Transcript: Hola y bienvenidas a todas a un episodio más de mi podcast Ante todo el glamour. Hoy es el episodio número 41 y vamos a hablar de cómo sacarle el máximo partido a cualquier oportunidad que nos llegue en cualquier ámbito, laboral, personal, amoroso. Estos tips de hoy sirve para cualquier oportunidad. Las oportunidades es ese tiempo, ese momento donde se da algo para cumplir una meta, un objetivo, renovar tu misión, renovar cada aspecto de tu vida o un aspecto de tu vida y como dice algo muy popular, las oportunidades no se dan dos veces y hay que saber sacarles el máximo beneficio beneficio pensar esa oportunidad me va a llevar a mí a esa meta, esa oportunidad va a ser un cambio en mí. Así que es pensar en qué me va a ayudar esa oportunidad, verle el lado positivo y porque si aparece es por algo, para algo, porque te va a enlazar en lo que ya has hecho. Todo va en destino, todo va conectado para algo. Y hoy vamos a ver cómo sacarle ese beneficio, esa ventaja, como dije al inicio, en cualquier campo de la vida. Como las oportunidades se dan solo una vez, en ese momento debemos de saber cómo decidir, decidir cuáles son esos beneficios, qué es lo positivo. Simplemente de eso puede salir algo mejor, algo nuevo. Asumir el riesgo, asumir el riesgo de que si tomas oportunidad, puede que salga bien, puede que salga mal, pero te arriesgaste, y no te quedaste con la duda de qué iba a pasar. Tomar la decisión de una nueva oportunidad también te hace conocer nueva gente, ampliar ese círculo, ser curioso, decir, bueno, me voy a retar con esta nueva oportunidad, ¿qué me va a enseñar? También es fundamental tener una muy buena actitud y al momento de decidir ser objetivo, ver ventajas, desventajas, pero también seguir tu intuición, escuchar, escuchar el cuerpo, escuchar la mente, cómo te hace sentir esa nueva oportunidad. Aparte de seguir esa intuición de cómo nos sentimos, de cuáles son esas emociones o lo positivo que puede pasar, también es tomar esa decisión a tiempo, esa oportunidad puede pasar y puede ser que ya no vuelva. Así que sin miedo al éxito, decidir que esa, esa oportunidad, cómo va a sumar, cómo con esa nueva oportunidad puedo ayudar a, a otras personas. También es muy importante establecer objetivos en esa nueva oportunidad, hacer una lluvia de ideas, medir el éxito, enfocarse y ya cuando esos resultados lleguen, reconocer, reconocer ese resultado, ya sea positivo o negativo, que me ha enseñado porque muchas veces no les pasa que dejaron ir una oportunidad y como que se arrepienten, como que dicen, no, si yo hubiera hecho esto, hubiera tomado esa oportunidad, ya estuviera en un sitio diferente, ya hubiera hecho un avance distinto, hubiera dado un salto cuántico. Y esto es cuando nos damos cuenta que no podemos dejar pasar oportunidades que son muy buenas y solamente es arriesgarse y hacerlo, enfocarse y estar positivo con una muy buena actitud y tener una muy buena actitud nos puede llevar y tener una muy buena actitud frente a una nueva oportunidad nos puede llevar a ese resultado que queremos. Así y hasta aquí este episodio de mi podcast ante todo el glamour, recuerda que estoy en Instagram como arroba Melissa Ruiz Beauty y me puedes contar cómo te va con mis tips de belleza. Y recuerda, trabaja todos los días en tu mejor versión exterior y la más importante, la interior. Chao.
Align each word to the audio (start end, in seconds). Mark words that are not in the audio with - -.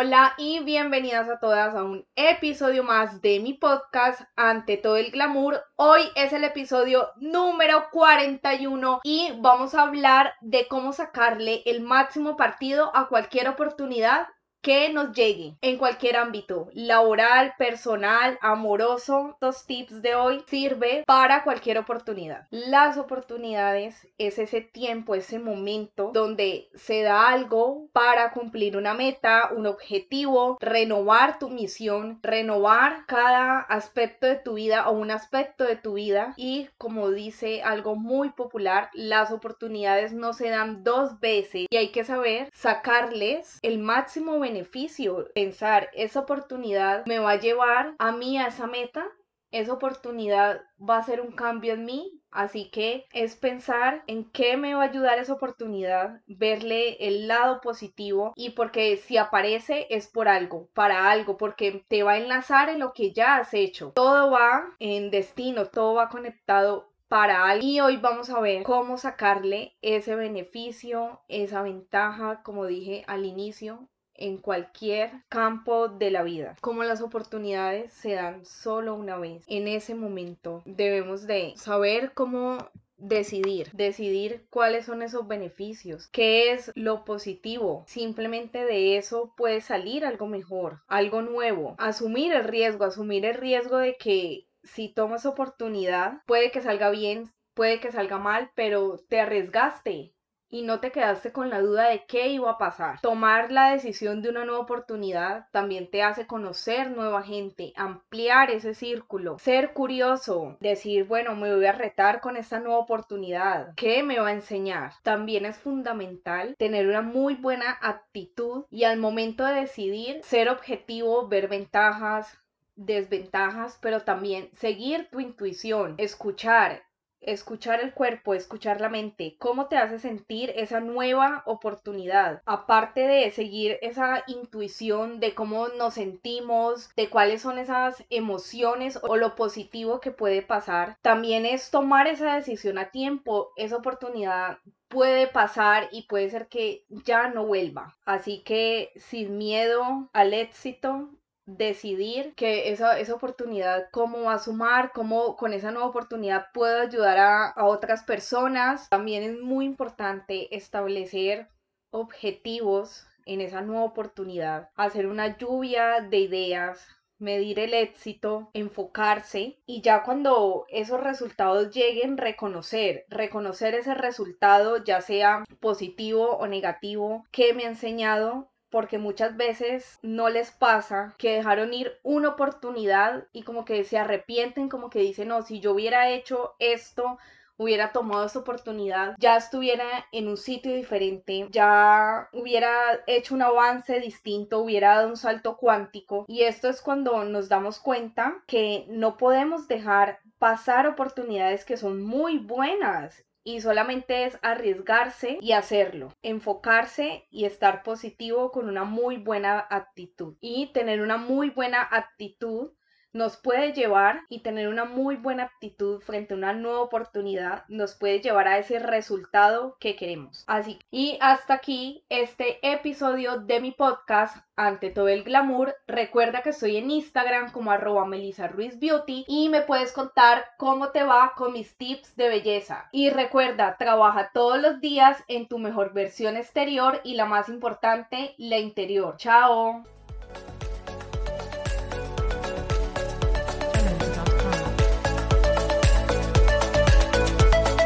Hola 0.00 0.34
y 0.38 0.60
bienvenidas 0.60 1.28
a 1.28 1.40
todas 1.40 1.74
a 1.74 1.82
un 1.82 2.06
episodio 2.14 2.84
más 2.84 3.20
de 3.20 3.40
mi 3.40 3.54
podcast 3.54 4.20
Ante 4.36 4.76
todo 4.76 4.96
el 4.96 5.10
glamour. 5.10 5.60
Hoy 5.74 6.02
es 6.14 6.32
el 6.32 6.44
episodio 6.44 7.08
número 7.16 7.86
41 7.90 9.00
y 9.02 9.32
vamos 9.40 9.74
a 9.74 9.82
hablar 9.82 10.34
de 10.40 10.68
cómo 10.68 10.92
sacarle 10.92 11.64
el 11.66 11.80
máximo 11.80 12.36
partido 12.36 12.92
a 12.94 13.08
cualquier 13.08 13.48
oportunidad 13.48 14.28
que 14.60 14.92
nos 14.92 15.12
llegue 15.12 15.56
en 15.60 15.78
cualquier 15.78 16.16
ámbito, 16.16 16.68
laboral, 16.72 17.54
personal, 17.58 18.38
amoroso. 18.40 19.30
Estos 19.34 19.66
tips 19.66 20.02
de 20.02 20.14
hoy 20.14 20.42
sirve 20.48 21.04
para 21.06 21.44
cualquier 21.44 21.78
oportunidad. 21.78 22.46
Las 22.50 22.98
oportunidades 22.98 24.08
es 24.18 24.38
ese 24.38 24.60
tiempo, 24.60 25.14
ese 25.14 25.38
momento 25.38 26.10
donde 26.12 26.68
se 26.74 27.02
da 27.02 27.28
algo 27.28 27.88
para 27.92 28.32
cumplir 28.32 28.76
una 28.76 28.94
meta, 28.94 29.50
un 29.54 29.66
objetivo, 29.66 30.58
renovar 30.60 31.38
tu 31.38 31.50
misión, 31.50 32.18
renovar 32.22 33.04
cada 33.06 33.60
aspecto 33.60 34.26
de 34.26 34.36
tu 34.36 34.54
vida 34.54 34.88
o 34.88 34.92
un 34.92 35.10
aspecto 35.10 35.64
de 35.64 35.76
tu 35.76 35.94
vida 35.94 36.34
y 36.36 36.68
como 36.78 37.10
dice 37.10 37.62
algo 37.62 37.94
muy 37.94 38.30
popular, 38.30 38.90
las 38.92 39.30
oportunidades 39.30 40.12
no 40.12 40.32
se 40.32 40.50
dan 40.50 40.82
dos 40.82 41.20
veces 41.20 41.66
y 41.70 41.76
hay 41.76 41.88
que 41.90 42.04
saber 42.04 42.50
sacarles 42.52 43.58
el 43.62 43.78
máximo 43.78 44.32
beneficio 44.32 44.47
beneficio 44.48 45.28
pensar 45.34 45.88
esa 45.94 46.20
oportunidad 46.20 47.04
me 47.06 47.18
va 47.18 47.32
a 47.32 47.40
llevar 47.40 47.94
a 47.98 48.12
mí 48.12 48.38
a 48.38 48.48
esa 48.48 48.66
meta, 48.66 49.06
esa 49.50 49.72
oportunidad 49.72 50.62
va 50.78 50.98
a 50.98 51.02
ser 51.02 51.20
un 51.20 51.32
cambio 51.32 51.74
en 51.74 51.84
mí. 51.84 52.14
Así 52.30 52.70
que 52.70 53.06
es 53.12 53.36
pensar 53.36 54.02
en 54.06 54.30
qué 54.30 54.58
me 54.58 54.74
va 54.74 54.82
a 54.82 54.88
ayudar 54.88 55.18
esa 55.18 55.32
oportunidad, 55.32 56.20
verle 56.26 56.98
el 57.00 57.26
lado 57.26 57.62
positivo 57.62 58.34
y 58.36 58.50
porque 58.50 58.98
si 58.98 59.16
aparece 59.16 59.86
es 59.88 60.08
por 60.08 60.28
algo, 60.28 60.68
para 60.74 61.10
algo, 61.10 61.38
porque 61.38 61.86
te 61.88 62.02
va 62.02 62.12
a 62.12 62.18
enlazar 62.18 62.68
en 62.68 62.80
lo 62.80 62.92
que 62.92 63.12
ya 63.12 63.38
has 63.38 63.54
hecho. 63.54 63.92
Todo 63.94 64.30
va 64.30 64.76
en 64.78 65.10
destino, 65.10 65.66
todo 65.66 65.94
va 65.94 66.10
conectado 66.10 66.92
para 67.08 67.48
algo. 67.48 67.64
Y 67.64 67.80
hoy 67.80 67.96
vamos 67.96 68.28
a 68.28 68.40
ver 68.40 68.62
cómo 68.62 68.98
sacarle 68.98 69.78
ese 69.80 70.14
beneficio, 70.14 71.22
esa 71.28 71.62
ventaja, 71.62 72.42
como 72.42 72.66
dije 72.66 73.04
al 73.06 73.24
inicio, 73.24 73.88
en 74.18 74.38
cualquier 74.38 75.10
campo 75.28 75.88
de 75.88 76.10
la 76.10 76.22
vida. 76.22 76.56
Como 76.60 76.84
las 76.84 77.00
oportunidades 77.00 77.92
se 77.92 78.12
dan 78.12 78.44
solo 78.44 78.94
una 78.94 79.16
vez, 79.16 79.44
en 79.46 79.68
ese 79.68 79.94
momento 79.94 80.62
debemos 80.66 81.26
de 81.26 81.54
saber 81.56 82.12
cómo 82.12 82.58
decidir, 82.98 83.70
decidir 83.72 84.44
cuáles 84.50 84.86
son 84.86 85.02
esos 85.02 85.26
beneficios, 85.26 86.08
qué 86.08 86.52
es 86.52 86.72
lo 86.74 87.04
positivo. 87.04 87.84
Simplemente 87.86 88.64
de 88.64 88.96
eso 88.96 89.32
puede 89.36 89.60
salir 89.60 90.04
algo 90.04 90.26
mejor, 90.26 90.82
algo 90.88 91.22
nuevo. 91.22 91.76
Asumir 91.78 92.32
el 92.32 92.44
riesgo, 92.44 92.84
asumir 92.84 93.24
el 93.24 93.34
riesgo 93.34 93.78
de 93.78 93.96
que 93.96 94.48
si 94.64 94.88
tomas 94.88 95.24
oportunidad, 95.24 96.22
puede 96.26 96.50
que 96.50 96.60
salga 96.60 96.90
bien, 96.90 97.32
puede 97.54 97.80
que 97.80 97.92
salga 97.92 98.18
mal, 98.18 98.50
pero 98.54 98.98
te 99.08 99.20
arriesgaste, 99.20 100.12
y 100.48 100.62
no 100.62 100.80
te 100.80 100.92
quedaste 100.92 101.32
con 101.32 101.50
la 101.50 101.60
duda 101.60 101.88
de 101.88 102.04
qué 102.06 102.28
iba 102.28 102.50
a 102.50 102.58
pasar. 102.58 103.00
Tomar 103.00 103.52
la 103.52 103.70
decisión 103.70 104.22
de 104.22 104.30
una 104.30 104.44
nueva 104.44 104.60
oportunidad 104.60 105.46
también 105.52 105.90
te 105.90 106.02
hace 106.02 106.26
conocer 106.26 106.90
nueva 106.90 107.22
gente, 107.22 107.72
ampliar 107.76 108.50
ese 108.50 108.74
círculo, 108.74 109.38
ser 109.38 109.72
curioso, 109.72 110.56
decir, 110.60 111.04
bueno, 111.04 111.34
me 111.34 111.54
voy 111.54 111.66
a 111.66 111.72
retar 111.72 112.20
con 112.20 112.36
esta 112.36 112.60
nueva 112.60 112.78
oportunidad, 112.78 113.74
¿qué 113.76 114.02
me 114.02 114.18
va 114.20 114.28
a 114.28 114.32
enseñar? 114.32 114.92
También 115.02 115.44
es 115.44 115.56
fundamental 115.58 116.54
tener 116.58 116.88
una 116.88 117.02
muy 117.02 117.34
buena 117.34 117.78
actitud 117.80 118.64
y 118.70 118.84
al 118.84 118.98
momento 118.98 119.44
de 119.44 119.60
decidir 119.60 120.20
ser 120.22 120.48
objetivo, 120.48 121.28
ver 121.28 121.48
ventajas, 121.48 122.38
desventajas, 122.78 123.78
pero 123.82 124.02
también 124.02 124.50
seguir 124.54 125.08
tu 125.10 125.20
intuición, 125.20 125.94
escuchar, 125.98 126.82
escuchar 127.20 127.80
el 127.80 127.92
cuerpo, 127.92 128.34
escuchar 128.34 128.80
la 128.80 128.88
mente, 128.88 129.36
cómo 129.38 129.66
te 129.66 129.76
hace 129.76 129.98
sentir 129.98 130.52
esa 130.56 130.80
nueva 130.80 131.42
oportunidad. 131.46 132.42
Aparte 132.46 133.00
de 133.06 133.30
seguir 133.30 133.78
esa 133.82 134.24
intuición 134.26 135.20
de 135.20 135.34
cómo 135.34 135.68
nos 135.68 135.94
sentimos, 135.94 136.90
de 136.96 137.08
cuáles 137.08 137.42
son 137.42 137.58
esas 137.58 138.04
emociones 138.10 138.98
o 139.02 139.16
lo 139.16 139.34
positivo 139.34 140.00
que 140.00 140.10
puede 140.10 140.42
pasar, 140.42 140.96
también 141.02 141.46
es 141.46 141.70
tomar 141.70 142.06
esa 142.06 142.36
decisión 142.36 142.78
a 142.78 142.90
tiempo, 142.90 143.52
esa 143.56 143.76
oportunidad 143.76 144.58
puede 144.88 145.26
pasar 145.26 145.88
y 145.92 146.02
puede 146.02 146.30
ser 146.30 146.48
que 146.48 146.84
ya 146.88 147.28
no 147.28 147.46
vuelva. 147.46 147.96
Así 148.04 148.42
que 148.42 148.90
sin 148.96 149.38
miedo 149.38 150.08
al 150.12 150.34
éxito, 150.34 151.10
decidir 151.48 152.34
que 152.34 152.70
esa, 152.70 152.98
esa 152.98 153.14
oportunidad, 153.14 153.88
cómo 153.90 154.24
va 154.24 154.34
a 154.34 154.38
sumar, 154.38 154.92
cómo 154.92 155.34
con 155.36 155.54
esa 155.54 155.70
nueva 155.70 155.88
oportunidad 155.88 156.48
puedo 156.52 156.80
ayudar 156.82 157.18
a, 157.18 157.46
a 157.48 157.64
otras 157.64 158.02
personas. 158.04 158.88
También 158.90 159.22
es 159.22 159.40
muy 159.40 159.64
importante 159.64 160.54
establecer 160.54 161.48
objetivos 161.90 163.06
en 163.24 163.40
esa 163.40 163.62
nueva 163.62 163.84
oportunidad, 163.84 164.70
hacer 164.76 165.06
una 165.06 165.38
lluvia 165.38 166.00
de 166.00 166.18
ideas, 166.18 166.86
medir 167.18 167.58
el 167.58 167.74
éxito, 167.74 168.50
enfocarse 168.52 169.58
y 169.66 169.80
ya 169.80 170.02
cuando 170.02 170.66
esos 170.68 171.00
resultados 171.00 171.70
lleguen, 171.70 172.16
reconocer, 172.16 173.06
reconocer 173.08 173.74
ese 173.74 173.94
resultado, 173.94 174.84
ya 174.84 175.00
sea 175.00 175.44
positivo 175.60 176.36
o 176.36 176.46
negativo, 176.46 177.24
que 177.30 177.54
me 177.54 177.64
ha 177.64 177.68
enseñado 177.68 178.50
porque 178.70 178.98
muchas 178.98 179.36
veces 179.36 179.98
no 180.02 180.28
les 180.28 180.50
pasa 180.50 181.14
que 181.18 181.36
dejaron 181.36 181.72
ir 181.72 181.98
una 182.02 182.30
oportunidad 182.30 183.26
y 183.32 183.42
como 183.42 183.64
que 183.64 183.84
se 183.84 183.98
arrepienten, 183.98 184.68
como 184.68 184.90
que 184.90 185.00
dicen, 185.00 185.28
no, 185.28 185.42
si 185.42 185.60
yo 185.60 185.72
hubiera 185.72 186.10
hecho 186.10 186.54
esto, 186.58 187.18
hubiera 187.58 187.92
tomado 187.92 188.24
esa 188.24 188.38
oportunidad, 188.38 189.16
ya 189.18 189.36
estuviera 189.36 190.06
en 190.12 190.28
un 190.28 190.36
sitio 190.36 190.72
diferente, 190.74 191.48
ya 191.50 192.28
hubiera 192.32 192.72
hecho 193.06 193.34
un 193.34 193.42
avance 193.42 194.00
distinto, 194.00 194.60
hubiera 194.60 194.94
dado 194.96 195.08
un 195.08 195.16
salto 195.16 195.56
cuántico. 195.56 196.24
Y 196.28 196.42
esto 196.42 196.68
es 196.68 196.80
cuando 196.80 197.24
nos 197.24 197.48
damos 197.48 197.80
cuenta 197.80 198.42
que 198.46 198.86
no 198.88 199.16
podemos 199.16 199.66
dejar 199.66 200.20
pasar 200.38 200.86
oportunidades 200.86 201.64
que 201.64 201.76
son 201.76 202.02
muy 202.02 202.38
buenas 202.38 203.24
y 203.48 203.62
solamente 203.62 204.26
es 204.26 204.38
arriesgarse 204.42 205.38
y 205.40 205.52
hacerlo, 205.52 206.12
enfocarse 206.20 207.26
y 207.30 207.46
estar 207.46 207.82
positivo 207.82 208.52
con 208.52 208.68
una 208.68 208.84
muy 208.84 209.16
buena 209.16 209.66
actitud 209.70 210.36
y 210.42 210.66
tener 210.74 211.00
una 211.00 211.16
muy 211.16 211.48
buena 211.48 211.80
actitud 211.90 212.72
nos 213.12 213.36
puede 213.36 213.72
llevar 213.72 214.22
y 214.28 214.40
tener 214.40 214.68
una 214.68 214.84
muy 214.84 215.16
buena 215.16 215.44
actitud 215.44 216.00
frente 216.00 216.34
a 216.34 216.36
una 216.36 216.52
nueva 216.52 216.80
oportunidad 216.80 217.64
nos 217.68 217.94
puede 217.94 218.20
llevar 218.20 218.48
a 218.48 218.58
ese 218.58 218.78
resultado 218.78 219.76
que 219.80 219.96
queremos. 219.96 220.44
Así 220.46 220.78
y 220.90 221.18
hasta 221.20 221.54
aquí 221.54 222.04
este 222.08 222.58
episodio 222.62 223.40
de 223.40 223.60
mi 223.60 223.72
podcast 223.72 224.36
ante 224.56 224.90
todo 224.90 225.08
el 225.08 225.22
glamour, 225.22 225.76
recuerda 225.86 226.42
que 226.42 226.50
estoy 226.50 226.76
en 226.76 226.90
Instagram 226.90 227.52
como 227.52 227.70
arroba 227.70 228.04
Melissa 228.04 228.48
Ruiz 228.48 228.78
Beauty 228.78 229.24
y 229.28 229.48
me 229.48 229.62
puedes 229.62 229.92
contar 229.92 230.44
cómo 230.56 230.90
te 230.90 231.04
va 231.04 231.32
con 231.36 231.52
mis 231.52 231.76
tips 231.76 232.16
de 232.16 232.28
belleza. 232.28 232.88
Y 232.90 233.10
recuerda, 233.10 233.76
trabaja 233.78 234.30
todos 234.34 234.60
los 234.60 234.80
días 234.80 235.22
en 235.28 235.46
tu 235.46 235.58
mejor 235.58 235.92
versión 235.92 236.36
exterior 236.36 237.00
y 237.04 237.14
la 237.14 237.26
más 237.26 237.48
importante, 237.48 238.34
la 238.36 238.58
interior. 238.58 239.16
Chao. 239.16 239.97